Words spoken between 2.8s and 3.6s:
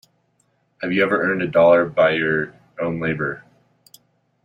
own labour.